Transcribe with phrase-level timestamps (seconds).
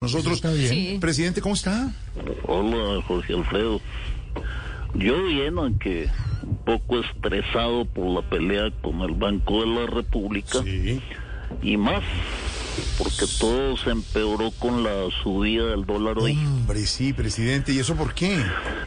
[0.00, 0.68] Nosotros, Está bien.
[0.68, 0.98] Sí.
[1.00, 1.92] presidente, ¿cómo está?
[2.44, 3.80] Hola, Jorge Alfredo.
[4.94, 6.08] Yo bien, aunque
[6.44, 11.00] un poco estresado por la pelea con el Banco de la República Sí.
[11.62, 12.04] y más
[12.98, 16.32] porque todo se empeoró con la subida del dólar hoy.
[16.32, 18.42] Hombre, sí, presidente, ¿y eso por qué?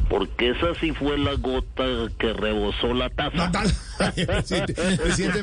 [0.09, 1.83] Porque esa sí fue la gota
[2.19, 3.49] que rebosó la taza.
[3.49, 3.51] No,
[4.15, 5.39] presidente, presidente,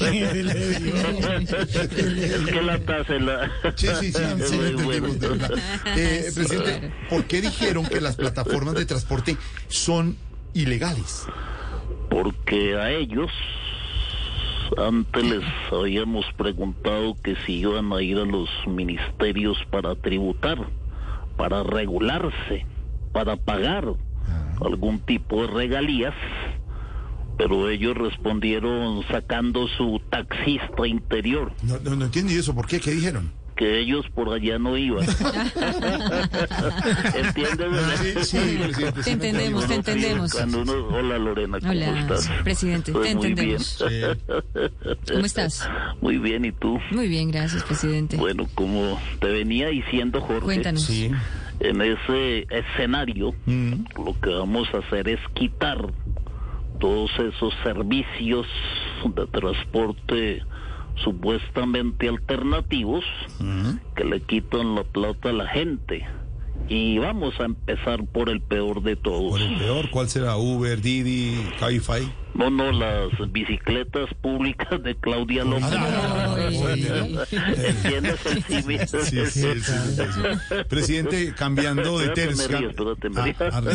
[0.00, 0.44] eh,
[2.24, 3.50] Es que la taza la...
[3.74, 4.22] Sí, sí, sí.
[5.96, 6.92] Eh, presidente.
[7.10, 10.16] ¿por qué dijeron que las plataformas de transporte son
[10.54, 11.24] ilegales?
[12.08, 13.30] Porque a ellos
[14.78, 20.58] antes les habíamos preguntado que si iban a ir a los ministerios para tributar,
[21.36, 22.66] para regularse,
[23.12, 23.84] para pagar
[24.60, 26.14] algún tipo de regalías,
[27.36, 32.78] pero ellos respondieron sacando su taxista interior, No, no, no entiendo ¿y eso, ¿por qué?
[32.80, 33.32] ¿Qué dijeron?
[33.62, 35.06] Que ellos por allá no iban.
[37.14, 38.28] ¿Entiendes?
[38.28, 39.02] Sí, sí, presidente.
[39.02, 40.32] Te entendemos, te entendemos.
[40.32, 42.28] Cuando uno- hola Lorena, ¿cómo Hola, estás?
[42.42, 43.56] presidente, Pues te muy bien.
[43.60, 43.84] entendemos.
[45.12, 45.70] ¿Cómo estás?
[46.00, 46.80] Muy bien, ¿y tú?
[46.90, 48.16] Muy bien, gracias, presidente.
[48.16, 50.82] Bueno, como te venía diciendo Jorge, Cuéntanos.
[50.84, 51.10] Sí.
[51.60, 53.84] en ese escenario Mm.
[54.04, 55.92] lo que vamos a hacer es quitar
[56.80, 58.46] todos esos servicios
[59.04, 60.42] de transporte
[60.96, 63.04] supuestamente alternativos
[63.96, 66.06] que le quitan la plata a la gente.
[66.68, 69.30] Y vamos a empezar por el peor de todos.
[69.30, 69.90] ¿Cuál es el peor?
[69.90, 70.36] ¿Cuál será?
[70.36, 72.02] ¿Uber, Didi, Cabify?
[72.34, 75.64] No, no, las bicicletas públicas de Claudia López.
[75.70, 77.18] Ay.
[77.30, 78.80] ¿Entiendes el símil?
[78.88, 80.54] Sí, sí, sí, sí, sí.
[80.68, 82.72] Presidente, cambiando de tercio.
[83.50, 83.62] Ah, ah,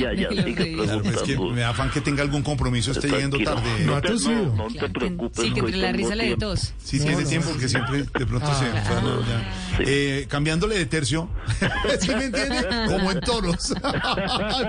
[0.00, 3.84] ya, ya, es que me afán que tenga algún compromiso, esté llegando tarde.
[3.84, 5.44] No no, no te preocupes.
[5.44, 6.46] Sí, que la risa le de tiempo.
[6.46, 6.74] tos.
[6.78, 9.76] Sí, tiene tiempo porque siempre de pronto se ya.
[9.76, 9.84] Sí.
[9.86, 11.28] Eh, cambiándole de tercio,
[12.00, 12.66] ¿sí me entiende?
[12.88, 13.74] Como en toros.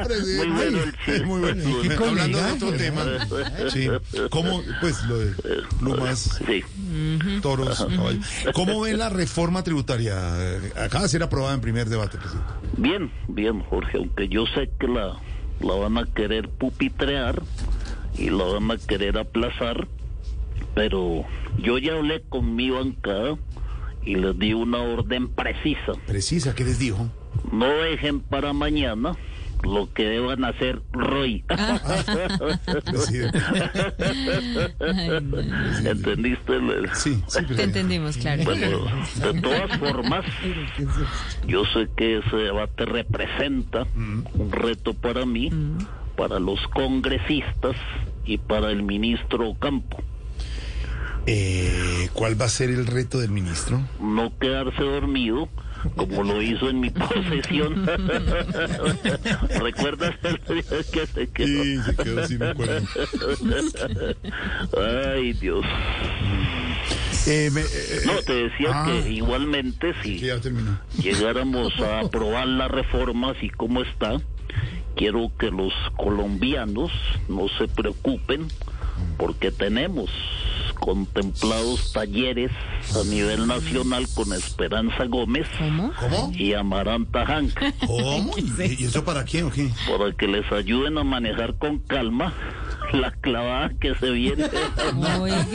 [0.06, 0.48] Presidente.
[0.48, 1.26] Muy bueno el chiste.
[1.26, 1.64] Muy bueno.
[1.82, 3.04] Qué Hablando de otro tema.
[3.70, 3.88] Sí.
[4.30, 5.34] ¿Cómo, pues, lo de
[5.80, 6.64] plumas, Sí.
[7.42, 8.26] toros, caballos?
[8.54, 10.16] ¿Cómo ve la reforma tributaria?
[10.78, 12.50] Acaba de ser aprobada en primer debate, presidente.
[12.78, 15.18] Bien, bien, Jorge, aunque yo sé que la,
[15.62, 17.42] la van a querer pupitrear
[18.18, 19.88] y la van a querer aplazar,
[20.76, 21.26] pero
[21.60, 23.36] yo ya hablé con mi bancada
[24.06, 25.94] y les di una orden precisa.
[26.06, 27.10] Precisa, ¿qué les dijo?
[27.52, 29.16] No dejen para mañana
[29.64, 31.44] lo que deban hacer Roy.
[35.24, 35.90] No.
[35.90, 36.54] ¿Entendiste?
[36.94, 38.44] Sí, sí, Te entendimos, claro.
[38.44, 40.26] Bueno, de todas formas,
[41.48, 45.52] yo sé que ese debate representa un reto para mí,
[46.16, 47.76] para los congresistas
[48.26, 49.98] y para el ministro Campo.
[51.26, 53.82] Eh, ¿Cuál va a ser el reto del ministro?
[54.02, 55.48] No quedarse dormido
[55.96, 57.86] como lo hizo en mi posesión.
[59.62, 60.16] ¿Recuerdas
[60.92, 61.64] que se quedó?
[61.64, 62.40] Sí, se quedó sin.
[64.78, 65.66] Ay, Dios.
[67.28, 70.20] Eh, me- eh, No, te decía ah, que igualmente si
[71.02, 74.18] llegáramos a aprobar la reforma así como está,
[74.96, 76.92] quiero que los colombianos
[77.30, 78.48] no se preocupen
[79.18, 80.10] porque tenemos
[80.84, 82.52] contemplados talleres
[82.94, 85.48] a nivel nacional con Esperanza Gómez
[86.34, 87.58] y Amaranta Hank
[87.88, 88.36] ¿Cómo?
[88.38, 89.70] ¿Y eso para qué o qué?
[89.90, 92.34] para que les ayuden a manejar con calma
[92.92, 94.44] la clavada que se viene.
[95.20, 95.46] Oiga.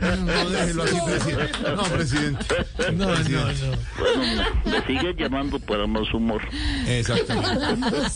[0.00, 1.58] No, no, déjelo así, presidente.
[1.76, 2.46] No, presidente.
[2.94, 3.76] No, no, no.
[3.98, 6.40] Bueno, me sigue llamando para más humor.
[6.86, 8.08] Exactamente.